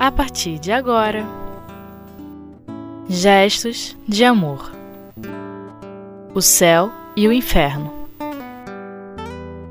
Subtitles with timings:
[0.00, 1.26] a partir de agora.
[3.06, 4.72] Gestos de amor.
[6.34, 7.92] O céu e o inferno.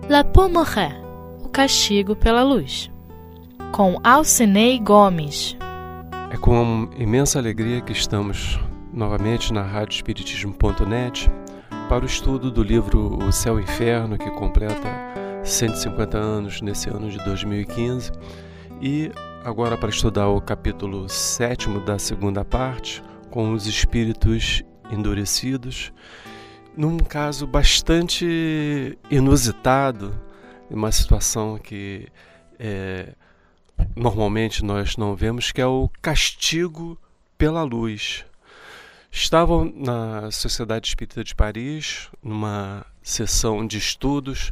[0.07, 0.95] La Pomorré,
[1.43, 2.91] o castigo pela luz.
[3.71, 5.57] Com Alcinei Gomes.
[6.29, 8.59] É com imensa alegria que estamos
[8.93, 11.27] novamente na Rádio Espiritismo.net
[11.89, 14.87] para o estudo do livro O Céu e o Inferno, que completa
[15.43, 18.11] 150 anos nesse ano de 2015,
[18.79, 19.11] e
[19.43, 25.93] agora para estudar o capítulo 7 da segunda parte, com os espíritos endurecidos,
[26.75, 30.19] num caso bastante inusitado,
[30.69, 32.07] uma situação que
[32.59, 33.13] é,
[33.95, 36.99] normalmente nós não vemos, que é o castigo
[37.37, 38.25] pela luz.
[39.11, 44.51] Estavam na Sociedade Espírita de Paris, numa sessão de estudos,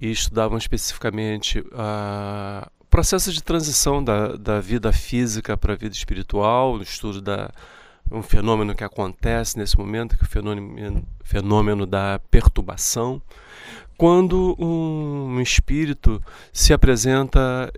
[0.00, 6.74] e estudavam especificamente o processo de transição da, da vida física para a vida espiritual,
[6.74, 7.50] o estudo da
[8.10, 13.20] um fenômeno que acontece nesse momento, que é o fenômeno, fenômeno da perturbação,
[13.96, 17.72] quando um espírito se apresenta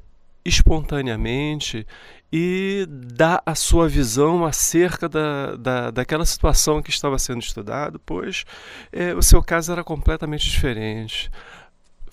[0.45, 1.87] espontaneamente
[2.33, 8.45] e dá a sua visão acerca da, da, daquela situação que estava sendo estudado, pois
[8.93, 11.31] é, o seu caso era completamente diferente.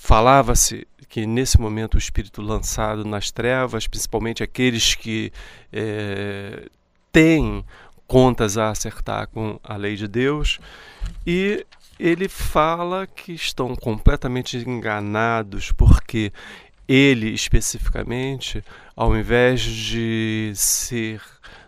[0.05, 5.33] Falava-se que nesse momento o espírito lançado nas trevas, principalmente aqueles que
[5.73, 6.67] é,
[7.11, 7.65] têm
[8.05, 10.59] contas a acertar com a lei de Deus,
[11.25, 11.65] e
[11.99, 16.31] ele fala que estão completamente enganados porque
[16.87, 18.63] ele especificamente,
[18.95, 21.19] ao invés de ser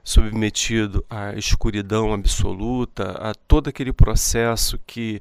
[0.03, 5.19] submetido à escuridão absoluta, a todo aquele processo que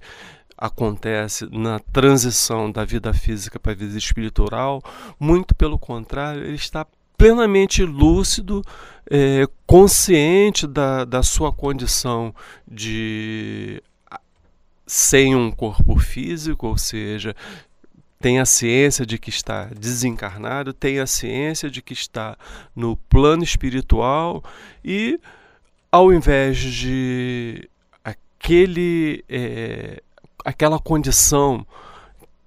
[0.56, 4.82] acontece na transição da vida física para a vida espiritual,
[5.18, 8.62] muito pelo contrário, ele está plenamente lúcido,
[9.10, 12.34] é, consciente da, da sua condição
[12.66, 13.82] de
[14.86, 17.34] sem um corpo físico, ou seja,
[18.20, 22.36] tem a ciência de que está desencarnado, tem a ciência de que está
[22.74, 24.42] no plano espiritual
[24.84, 25.18] e,
[25.90, 27.68] ao invés de
[28.04, 30.02] aquele, é,
[30.46, 31.66] aquela condição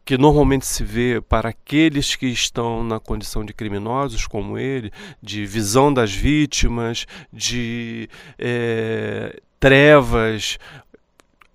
[0.06, 4.90] que normalmente se vê para aqueles que estão na condição de criminosos como ele,
[5.22, 8.10] de visão das vítimas, de
[8.40, 10.58] é, trevas,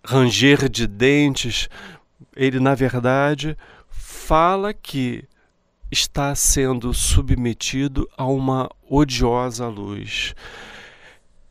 [0.05, 1.69] ranger de dentes,
[2.37, 3.57] ele na verdade
[3.89, 5.25] fala que
[5.91, 10.35] está sendo submetido a uma odiosa luz.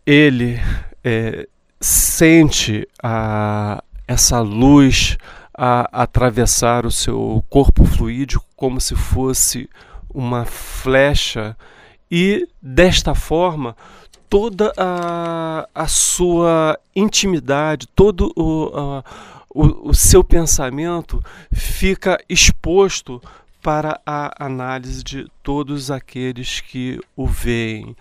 [0.05, 0.59] Ele
[1.03, 1.47] é,
[1.81, 3.83] sente a,
[4.13, 5.17] essa luz
[5.53, 9.69] a atravessar o seu corpo fluídico como se fosse
[10.13, 11.57] uma flecha,
[12.09, 13.75] e desta forma
[14.29, 19.03] toda a, a sua intimidade, todo o, a,
[19.49, 23.21] o, o seu pensamento fica exposto
[23.61, 27.95] para a análise de todos aqueles que o veem.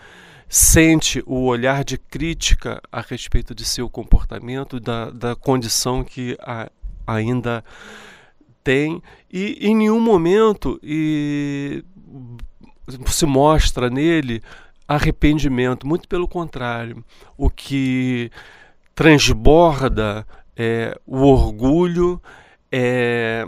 [0.54, 6.70] Sente o olhar de crítica a respeito de seu comportamento, da, da condição que a,
[7.06, 7.64] ainda
[8.62, 9.02] tem,
[9.32, 11.82] e em nenhum momento e,
[13.06, 14.42] se mostra nele
[14.86, 17.02] arrependimento, muito pelo contrário.
[17.34, 18.30] O que
[18.94, 22.20] transborda é, o orgulho,
[22.70, 23.46] é,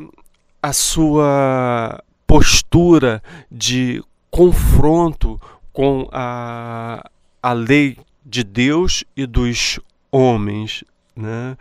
[0.62, 3.22] a sua postura
[3.52, 5.38] de confronto
[5.74, 7.04] com a,
[7.42, 9.78] a lei de Deus e dos
[10.10, 10.84] homens.
[11.14, 11.58] Né?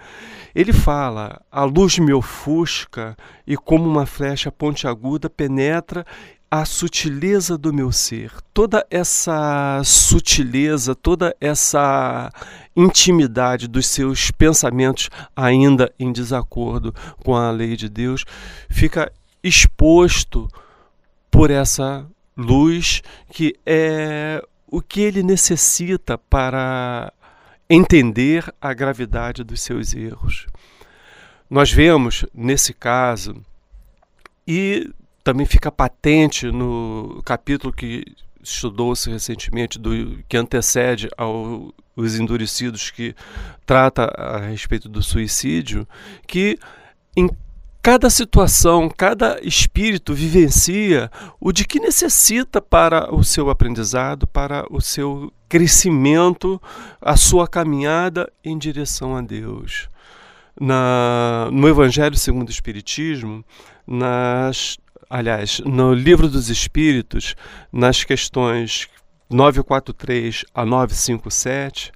[0.55, 6.05] Ele fala: a luz me ofusca e, como uma flecha pontiaguda, penetra
[6.49, 8.31] a sutileza do meu ser.
[8.53, 12.31] Toda essa sutileza, toda essa
[12.75, 18.23] intimidade dos seus pensamentos ainda em desacordo com a lei de Deus,
[18.69, 19.11] fica
[19.43, 20.47] exposto
[21.31, 22.05] por essa
[22.35, 23.01] luz
[23.31, 27.13] que é o que ele necessita para
[27.69, 30.47] entender a gravidade dos seus erros.
[31.49, 33.35] Nós vemos nesse caso
[34.47, 34.91] e
[35.23, 38.03] também fica patente no capítulo que
[38.43, 43.15] estudou-se recentemente, do, que antecede aos endurecidos, que
[43.65, 45.87] trata a respeito do suicídio,
[46.27, 46.59] que
[47.15, 47.29] em
[47.83, 54.79] cada situação, cada espírito vivencia o de que necessita para o seu aprendizado, para o
[54.79, 56.61] seu crescimento,
[57.01, 59.89] a sua caminhada em direção a Deus.
[60.57, 63.43] Na, no Evangelho segundo o Espiritismo,
[63.85, 64.77] nas
[65.09, 67.35] aliás, no Livro dos Espíritos,
[67.71, 68.87] nas questões
[69.29, 71.91] 943 a 957,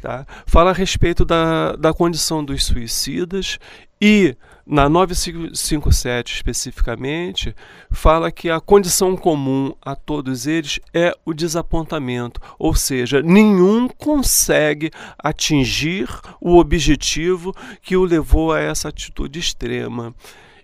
[0.00, 0.24] tá?
[0.46, 3.58] fala a respeito da, da condição dos suicidas
[4.00, 4.36] e
[4.72, 7.54] na 957 especificamente,
[7.90, 14.90] fala que a condição comum a todos eles é o desapontamento, ou seja, nenhum consegue
[15.18, 16.08] atingir
[16.40, 20.14] o objetivo que o levou a essa atitude extrema.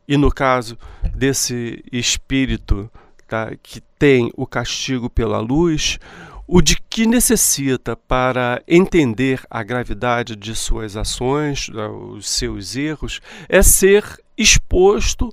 [0.09, 0.79] E no caso
[1.15, 2.91] desse espírito
[3.27, 5.99] tá, que tem o castigo pela luz,
[6.51, 13.63] o de que necessita para entender a gravidade de suas ações, os seus erros, é
[13.63, 15.31] ser exposto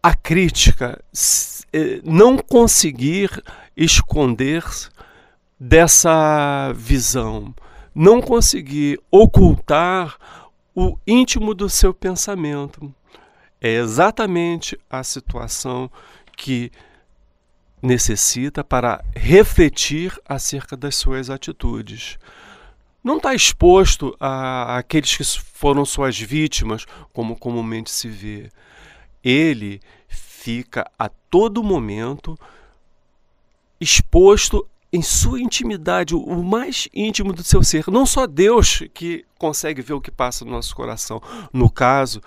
[0.00, 1.02] à crítica,
[1.72, 3.42] é, não conseguir
[3.76, 4.88] esconder-se
[5.58, 7.52] dessa visão,
[7.92, 10.16] não conseguir ocultar
[10.72, 12.94] o íntimo do seu pensamento.
[13.60, 15.90] É exatamente a situação
[16.36, 16.70] que
[17.82, 22.16] necessita para refletir acerca das suas atitudes.
[23.02, 28.48] Não está exposto a aqueles que foram suas vítimas, como comumente se vê.
[29.24, 32.38] Ele fica a todo momento
[33.80, 37.84] exposto em sua intimidade, o mais íntimo do seu ser.
[37.88, 41.20] Não só Deus que consegue ver o que passa no nosso coração.
[41.52, 42.20] No caso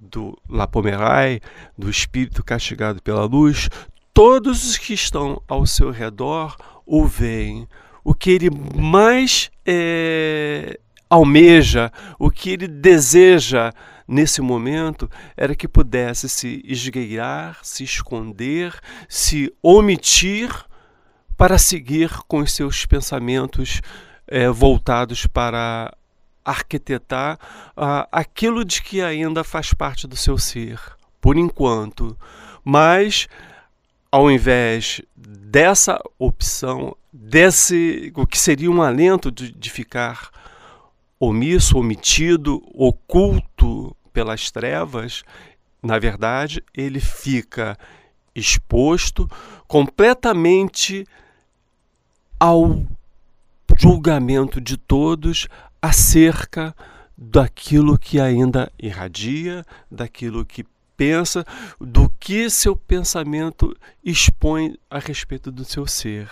[0.00, 1.40] do Lapomerai,
[1.76, 3.68] do espírito castigado pela luz,
[4.16, 7.68] todos os que estão ao seu redor o veem.
[8.02, 10.80] O que ele mais é,
[11.10, 13.74] almeja, o que ele deseja
[14.08, 18.72] nesse momento era que pudesse se esgueirar, se esconder,
[19.06, 20.50] se omitir
[21.36, 23.82] para seguir com os seus pensamentos
[24.26, 25.94] é, voltados para
[26.42, 27.38] arquitetar
[27.76, 30.80] uh, aquilo de que ainda faz parte do seu ser,
[31.20, 32.16] por enquanto.
[32.64, 33.28] Mas
[34.10, 40.30] ao invés dessa opção, desse o que seria um alento de, de ficar
[41.18, 45.22] omisso, omitido, oculto pelas trevas,
[45.82, 47.78] na verdade, ele fica
[48.34, 49.28] exposto
[49.66, 51.06] completamente
[52.38, 52.84] ao
[53.78, 55.48] julgamento de todos
[55.80, 56.74] acerca
[57.16, 60.64] daquilo que ainda irradia, daquilo que
[60.96, 61.44] pensa,
[61.80, 66.30] do que seu pensamento expõe a respeito do seu ser.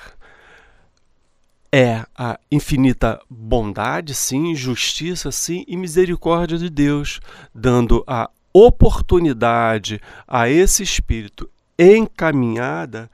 [1.73, 7.21] É a infinita bondade, sim, justiça, sim, e misericórdia de Deus,
[7.53, 13.11] dando a oportunidade a esse espírito encaminhada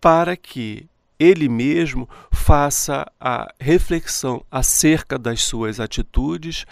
[0.00, 6.64] para que ele mesmo faça a reflexão acerca das suas atitudes,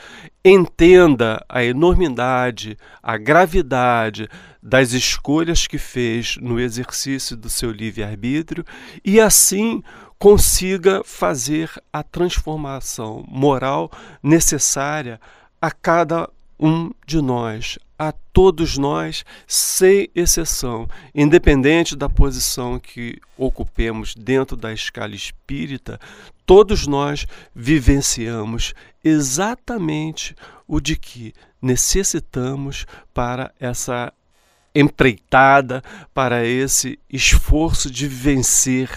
[0.44, 4.28] entenda a enormidade, a gravidade
[4.62, 8.64] das escolhas que fez no exercício do seu livre-arbítrio
[9.04, 9.82] e assim
[10.18, 13.90] consiga fazer a transformação moral
[14.22, 15.20] necessária
[15.60, 16.28] a cada
[16.64, 24.72] um de nós, a todos nós, sem exceção, independente da posição que ocupemos dentro da
[24.72, 26.00] escala espírita,
[26.46, 28.72] todos nós vivenciamos
[29.04, 30.34] exatamente
[30.66, 34.10] o de que necessitamos para essa
[34.74, 38.88] empreitada, para esse esforço de vencer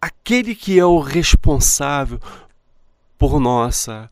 [0.00, 2.18] aquele que é o responsável
[3.18, 4.10] por nossa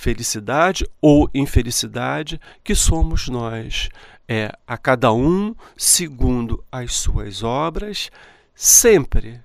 [0.00, 3.90] felicidade ou infelicidade que somos nós.
[4.26, 8.10] É a cada um segundo as suas obras,
[8.54, 9.42] sempre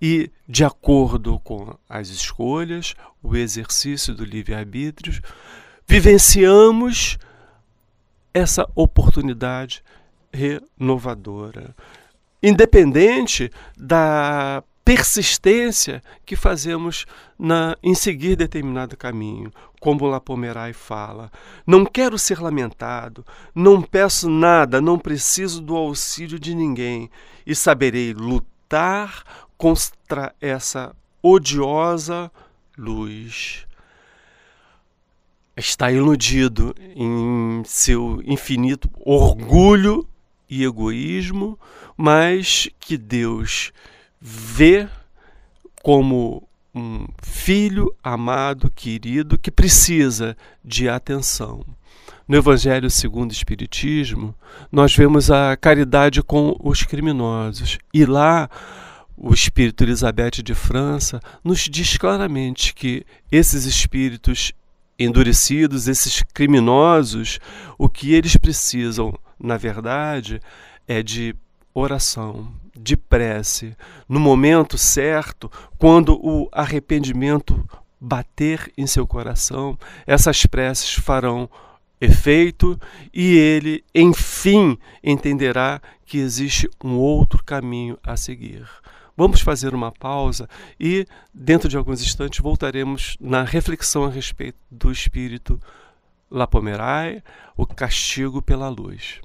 [0.00, 5.20] e de acordo com as escolhas, o exercício do livre-arbítrio,
[5.86, 7.18] vivenciamos
[8.32, 9.84] essa oportunidade
[10.32, 11.76] renovadora.
[12.42, 17.06] Independente da persistência que fazemos
[17.38, 21.28] na, em seguir determinado caminho, como Lapomerai fala.
[21.66, 27.10] Não quero ser lamentado, não peço nada, não preciso do auxílio de ninguém,
[27.44, 29.24] e saberei lutar
[29.58, 32.30] contra essa odiosa
[32.78, 33.66] luz.
[35.56, 40.08] Está iludido em seu infinito orgulho
[40.48, 41.58] e egoísmo,
[41.96, 43.72] mas que Deus
[44.20, 44.88] vê
[45.82, 51.64] como um filho amado, querido, que precisa de atenção.
[52.26, 54.34] No Evangelho segundo o Espiritismo,
[54.70, 57.78] nós vemos a caridade com os criminosos.
[57.92, 58.48] E lá,
[59.16, 64.52] o espírito Elizabeth de França nos diz claramente que esses espíritos
[64.98, 67.38] endurecidos, esses criminosos,
[67.76, 70.40] o que eles precisam, na verdade,
[70.86, 71.34] é de
[71.74, 72.48] oração,
[72.82, 73.76] de prece,
[74.08, 77.64] no momento certo, quando o arrependimento
[78.00, 81.48] bater em seu coração, essas preces farão
[82.00, 82.78] efeito
[83.14, 88.66] e ele, enfim, entenderá que existe um outro caminho a seguir.
[89.16, 90.48] Vamos fazer uma pausa
[90.80, 95.60] e, dentro de alguns instantes, voltaremos na reflexão a respeito do espírito
[96.28, 97.22] Lapomerai,
[97.56, 99.20] o castigo pela luz.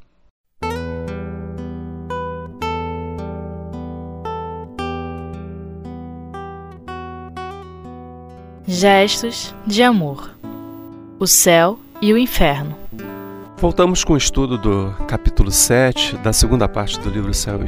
[8.70, 10.30] Gestos de amor.
[11.18, 12.78] O céu e o inferno.
[13.56, 17.62] Voltamos com o estudo do capítulo 7 da segunda parte do livro Céu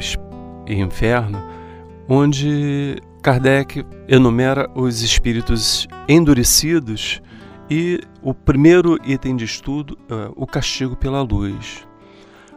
[0.66, 1.42] e Inferno,
[2.06, 7.22] onde Kardec enumera os espíritos endurecidos
[7.70, 11.86] e o primeiro item de estudo, uh, o castigo pela luz.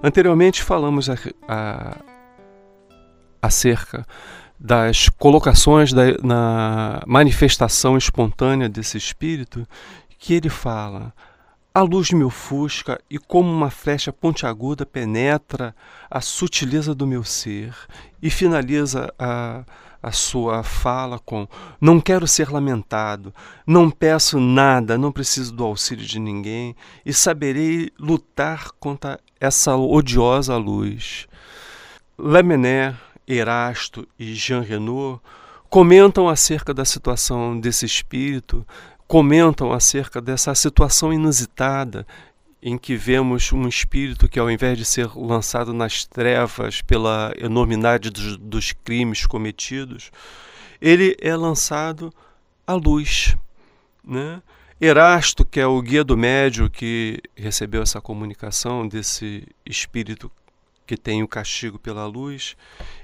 [0.04, 1.16] Anteriormente falamos a,
[1.48, 1.98] a,
[3.42, 4.06] acerca
[4.64, 9.68] das colocações da, na manifestação espontânea desse espírito,
[10.18, 11.14] que ele fala:
[11.74, 15.76] a luz me ofusca e, como uma flecha pontiaguda, penetra
[16.10, 17.76] a sutileza do meu ser.
[18.22, 19.66] E finaliza a,
[20.02, 21.46] a sua fala com:
[21.82, 23.34] Não quero ser lamentado,
[23.68, 26.74] não peço nada, não preciso do auxílio de ninguém
[27.06, 31.28] e saberei lutar contra essa odiosa luz.
[32.18, 32.96] Lamennais
[33.28, 35.22] Erasto e Jean Renaud
[35.70, 38.66] comentam acerca da situação desse espírito,
[39.08, 42.06] comentam acerca dessa situação inusitada
[42.62, 48.10] em que vemos um espírito que, ao invés de ser lançado nas trevas pela enormidade
[48.10, 50.12] dos, dos crimes cometidos,
[50.80, 52.14] ele é lançado
[52.66, 53.36] à luz.
[54.04, 54.42] Né?
[54.80, 60.32] Erasto, que é o guia do médio que recebeu essa comunicação desse espírito
[60.86, 62.56] que tem o castigo pela luz,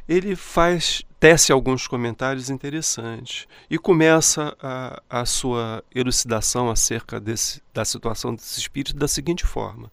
[0.07, 7.83] ele faz tece alguns comentários interessantes e começa a, a sua elucidação acerca desse, da
[7.83, 9.91] situação desse espírito da seguinte forma: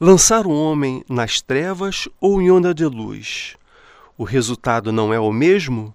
[0.00, 3.56] lançar um homem nas trevas ou em onda de luz,
[4.16, 5.94] o resultado não é o mesmo?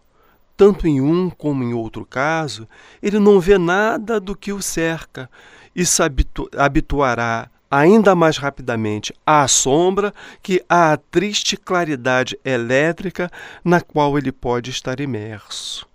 [0.56, 2.68] Tanto em um como em outro caso,
[3.00, 5.30] ele não vê nada do que o cerca
[5.76, 13.30] e se habitu habituará ainda mais rapidamente à sombra que à triste claridade elétrica
[13.64, 15.88] na qual ele pode estar imerso.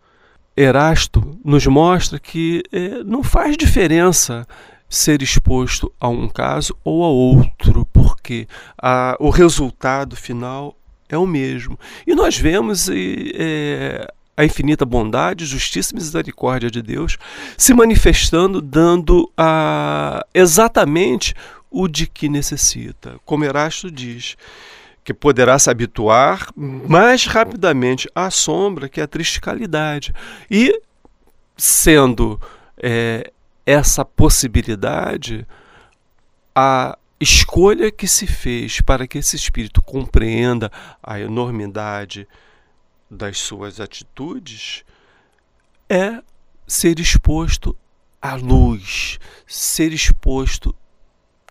[0.56, 4.46] Erasto nos mostra que eh, não faz diferença
[4.88, 10.76] ser exposto a um caso ou a outro, porque a, o resultado final
[11.08, 11.78] é o mesmo.
[12.06, 17.16] E nós vemos eh, a infinita bondade, justiça e misericórdia de Deus
[17.56, 21.34] se manifestando, dando a, exatamente
[21.72, 23.18] o de que necessita.
[23.24, 24.36] Como Erasto diz,
[25.04, 30.14] que poderá se habituar mais rapidamente à sombra que à triste qualidade.
[30.50, 30.80] E,
[31.56, 32.40] sendo
[32.76, 33.32] é,
[33.66, 35.46] essa possibilidade,
[36.54, 40.70] a escolha que se fez para que esse espírito compreenda
[41.02, 42.28] a enormidade
[43.10, 44.84] das suas atitudes
[45.88, 46.22] é
[46.66, 47.76] ser exposto
[48.20, 50.74] à luz, ser exposto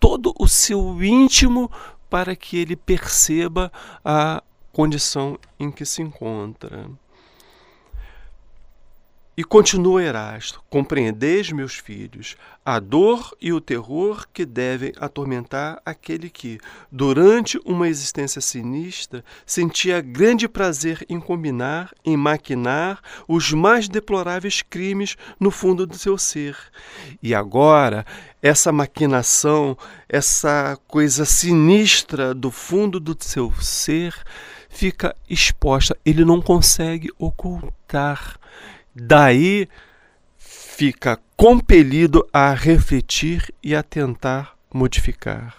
[0.02, 1.72] todo o seu íntimo
[2.10, 3.72] para que ele perceba
[4.04, 4.44] a
[4.74, 6.90] condição em que se encontra.
[9.36, 12.36] E continua Erasto: Compreendeis, meus filhos,
[12.66, 16.60] a dor e o terror que devem atormentar aquele que,
[16.92, 25.16] durante uma existência sinistra, sentia grande prazer em combinar, em maquinar os mais deploráveis crimes
[25.40, 26.58] no fundo do seu ser.
[27.24, 28.06] E agora,
[28.42, 29.78] essa maquinação,
[30.10, 34.14] essa coisa sinistra do fundo do seu ser,
[34.70, 38.38] fica exposta, ele não consegue ocultar
[38.96, 39.68] Daí
[40.38, 45.58] fica compelido a refletir e a tentar modificar.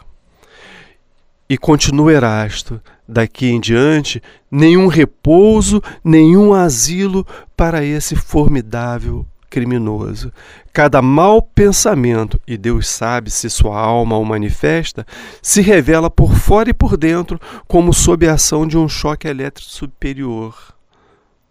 [1.48, 10.32] E continua Erasto, daqui em diante, nenhum repouso, nenhum asilo para esse formidável criminoso.
[10.72, 15.06] Cada mau pensamento, e Deus sabe se sua alma o manifesta,
[15.42, 19.70] se revela por fora e por dentro como sob a ação de um choque elétrico
[19.70, 20.56] superior.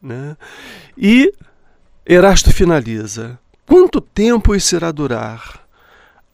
[0.01, 0.35] Né?
[0.97, 1.31] E
[2.05, 5.61] Erasto finaliza: Quanto tempo isso irá durar?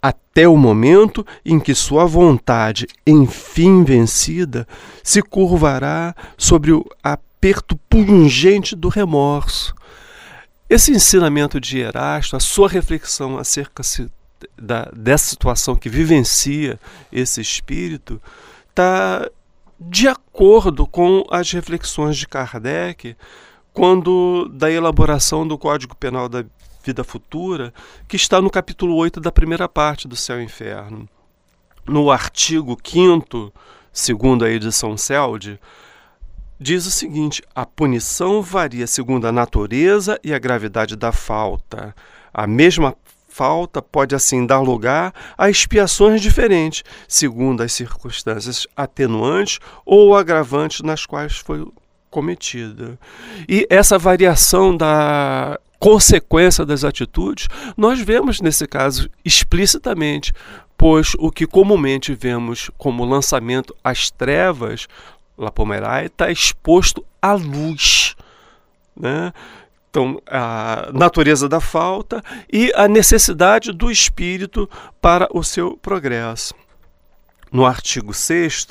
[0.01, 4.67] Até o momento em que sua vontade, enfim vencida,
[5.03, 9.75] se curvará sobre o aperto pungente do remorso.
[10.69, 13.83] Esse ensinamento de Erasto, a sua reflexão acerca
[14.57, 16.79] da, dessa situação que vivencia
[17.11, 18.21] esse espírito,
[18.69, 19.29] está
[19.79, 23.15] de acordo com as reflexões de Kardec
[23.77, 26.43] quando da elaboração do Código Penal da
[26.83, 27.71] Vida Futura,
[28.07, 31.07] que está no capítulo 8 da primeira parte do Céu e Inferno.
[31.85, 33.53] No artigo 5
[33.93, 35.59] segundo a edição CELD,
[36.59, 41.93] diz o seguinte: a punição varia segundo a natureza e a gravidade da falta.
[42.33, 42.95] A mesma
[43.27, 51.05] falta pode assim dar lugar a expiações diferentes, segundo as circunstâncias atenuantes ou agravantes nas
[51.05, 51.63] quais foi
[52.09, 52.97] cometida.
[53.47, 60.33] E essa variação da consequência das atitudes, nós vemos nesse caso explicitamente,
[60.77, 64.87] pois o que comumente vemos como lançamento às trevas,
[65.37, 68.15] La Pomerai, está exposto à luz.
[68.95, 69.31] Né?
[69.89, 74.69] Então, a natureza da falta e a necessidade do espírito
[75.01, 76.53] para o seu progresso.
[77.51, 78.67] No artigo 6,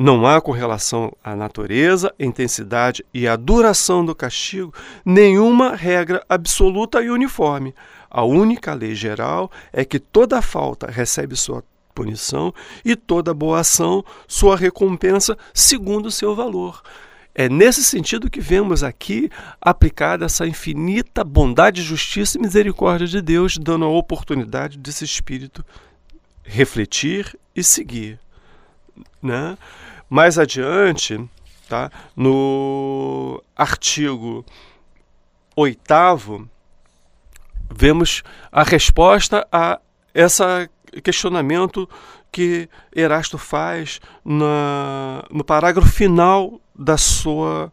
[0.00, 4.72] não há com relação à natureza, intensidade e à duração do castigo
[5.04, 7.74] nenhuma regra absoluta e uniforme.
[8.08, 14.04] A única lei geral é que toda falta recebe sua punição e toda boa ação
[14.28, 16.80] sua recompensa segundo o seu valor.
[17.34, 19.28] É nesse sentido que vemos aqui
[19.60, 25.64] aplicada essa infinita bondade, justiça e misericórdia de Deus, dando a oportunidade desse espírito
[26.44, 28.20] refletir e seguir.
[29.22, 29.56] Né?
[30.08, 31.28] Mais adiante,
[31.68, 31.90] tá?
[32.16, 34.44] no artigo
[35.54, 36.48] oitavo,
[37.70, 39.80] vemos a resposta a
[40.14, 40.42] esse
[41.02, 41.88] questionamento
[42.30, 47.72] que Erasto faz na, no parágrafo final da sua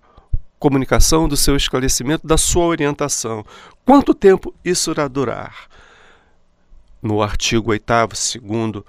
[0.57, 3.45] comunicação, do seu esclarecimento, da sua orientação.
[3.85, 5.67] Quanto tempo isso irá durar?
[7.01, 8.85] No artigo 8, segundo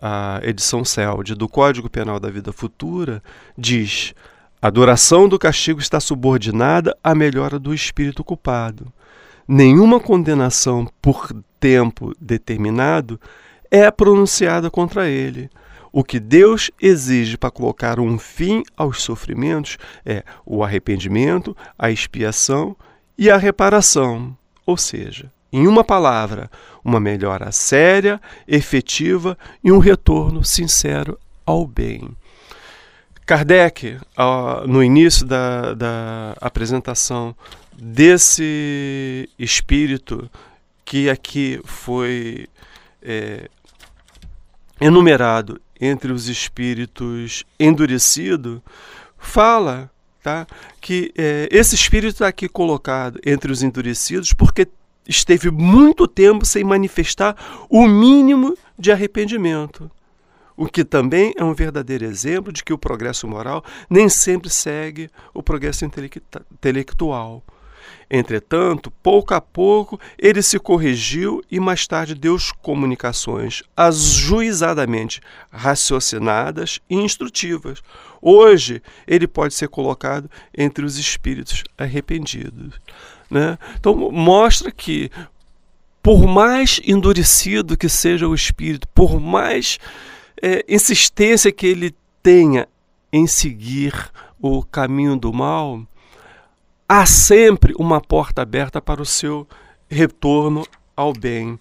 [0.00, 3.22] a edição CELD do Código Penal da Vida Futura,
[3.56, 4.14] diz:
[4.60, 8.92] a duração do castigo está subordinada à melhora do espírito culpado.
[9.46, 13.20] Nenhuma condenação por tempo determinado
[13.70, 15.48] é pronunciada contra ele.
[15.92, 22.76] O que Deus exige para colocar um fim aos sofrimentos é o arrependimento, a expiação
[23.16, 24.36] e a reparação.
[24.66, 26.50] Ou seja, em uma palavra,
[26.84, 32.16] uma melhora séria, efetiva e um retorno sincero ao bem.
[33.24, 33.98] Kardec,
[34.66, 37.36] no início da, da apresentação
[37.76, 40.30] desse espírito
[40.84, 42.48] que aqui foi
[43.02, 43.50] é,
[44.80, 48.62] enumerado entre os espíritos endurecido,
[49.18, 49.90] fala
[50.22, 50.46] tá,
[50.80, 54.66] que é, esse espírito está aqui colocado entre os endurecidos porque
[55.08, 57.34] esteve muito tempo sem manifestar
[57.68, 59.90] o mínimo de arrependimento.
[60.56, 65.08] O que também é um verdadeiro exemplo de que o progresso moral nem sempre segue
[65.32, 67.42] o progresso intelectual.
[68.10, 75.20] Entretanto, pouco a pouco, ele se corrigiu e mais tarde deu comunicações ajuizadamente
[75.50, 77.82] raciocinadas e instrutivas.
[78.20, 82.80] Hoje, ele pode ser colocado entre os espíritos arrependidos.
[83.30, 83.58] Né?
[83.78, 85.10] Então, mostra que,
[86.02, 89.78] por mais endurecido que seja o espírito, por mais
[90.42, 92.66] é, insistência que ele tenha
[93.12, 93.94] em seguir
[94.40, 95.82] o caminho do mal,
[96.88, 99.46] há sempre uma porta aberta para o seu
[99.90, 101.58] retorno ao bem.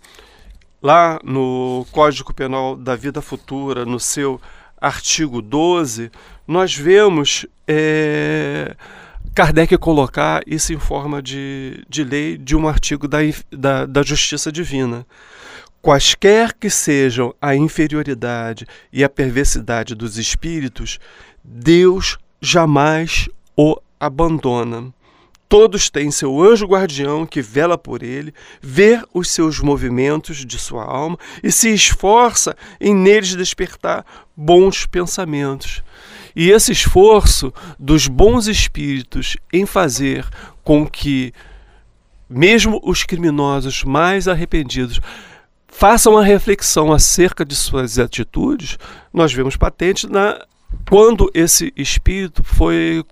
[0.82, 4.40] Lá no Código Penal da Vida Futura, no seu
[4.80, 6.10] artigo 12,
[6.48, 8.76] nós vemos é,
[9.36, 13.18] Kardec colocar isso em forma de, de lei de um artigo da,
[13.52, 15.06] da, da Justiça Divina.
[15.82, 21.00] Quaisquer que sejam a inferioridade e a perversidade dos espíritos,
[21.44, 24.94] Deus jamais o abandona.
[25.50, 30.84] Todos têm seu anjo guardião que vela por ele, vê os seus movimentos de sua
[30.84, 34.06] alma e se esforça em neles despertar
[34.36, 35.82] bons pensamentos.
[36.36, 40.28] E esse esforço dos bons espíritos em fazer
[40.64, 41.34] com que,
[42.30, 45.00] mesmo os criminosos mais arrependidos,
[45.68, 48.78] façam a reflexão acerca de suas atitudes,
[49.14, 50.46] nós vemos patente na
[50.90, 53.04] quando esse espírito foi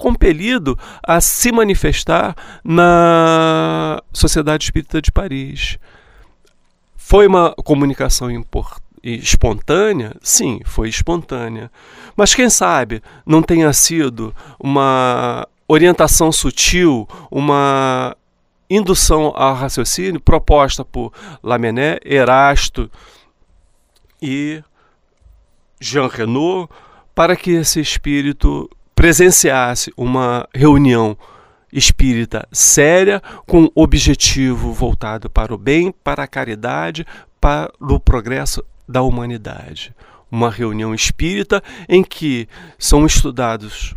[0.00, 2.34] compelido a se manifestar
[2.64, 5.78] na Sociedade Espírita de Paris.
[6.96, 8.28] Foi uma comunicação
[9.02, 10.16] espontânea?
[10.22, 11.70] Sim, foi espontânea.
[12.16, 18.16] Mas quem sabe não tenha sido uma orientação sutil, uma
[18.70, 22.90] indução ao raciocínio proposta por Lamennais, Erasto
[24.22, 24.62] e
[25.78, 26.72] Jean Renault
[27.14, 31.16] para que esse espírito presenciasse uma reunião
[31.72, 37.06] espírita séria, com objetivo voltado para o bem, para a caridade,
[37.40, 39.94] para o progresso da humanidade.
[40.30, 42.46] Uma reunião espírita em que
[42.78, 43.94] são estudados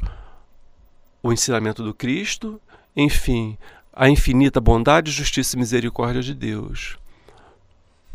[1.21, 2.57] o ensinamento do Cristo,
[2.95, 3.57] enfim,
[3.91, 6.97] a infinita bondade, justiça e misericórdia de Deus.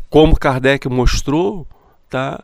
[0.09, 1.67] Como Kardec mostrou,
[2.09, 2.43] tá?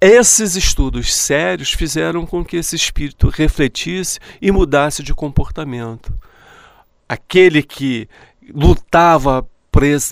[0.00, 6.14] Esses estudos sérios fizeram com que esse espírito refletisse e mudasse de comportamento.
[7.08, 8.08] Aquele que
[8.54, 9.44] lutava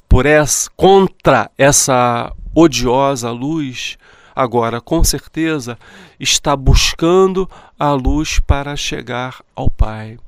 [0.09, 3.97] por essa, contra essa odiosa luz,
[4.35, 5.79] agora com certeza
[6.19, 10.19] está buscando a luz para chegar ao Pai.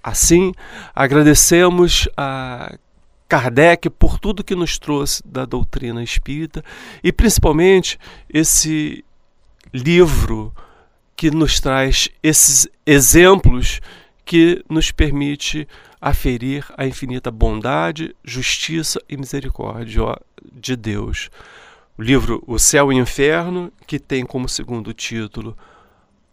[0.00, 0.52] Assim,
[0.94, 2.76] agradecemos a
[3.32, 6.62] Kardec por tudo que nos trouxe da doutrina espírita
[7.02, 9.02] e principalmente esse
[9.72, 10.54] livro
[11.16, 13.80] que nos traz esses exemplos
[14.22, 15.66] que nos permite
[15.98, 20.14] aferir a infinita bondade, justiça e misericórdia
[20.52, 21.30] de Deus.
[21.96, 25.56] O livro O Céu e o Inferno, que tem como segundo título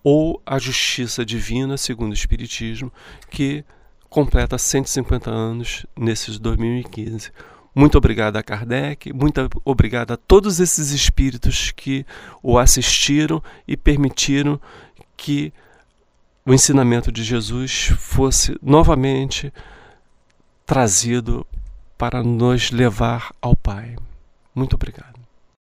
[0.04, 2.92] Ou a Justiça Divina, segundo o Espiritismo,
[3.32, 3.64] que
[4.10, 7.32] completa 150 anos nesses 2015.
[7.74, 12.06] Muito obrigado a Kardec, muito obrigado a todos esses espíritos que
[12.42, 14.60] o assistiram e permitiram
[15.16, 15.54] que
[16.46, 19.54] o ensinamento de Jesus fosse novamente
[20.66, 21.46] trazido
[21.98, 23.96] para nos levar ao Pai.
[24.56, 25.09] Muito obrigado.